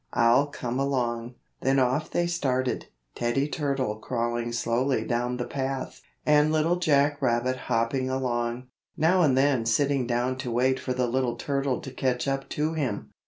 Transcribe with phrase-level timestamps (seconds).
[0.13, 6.51] I'll come along." Then off they started, Teddy Turtle crawling slowly down the path, and
[6.51, 8.65] Little Jack Rabbit hopping along,
[8.97, 12.73] now and then sitting down to wait for the little turtle to catch up to
[12.73, 13.11] him.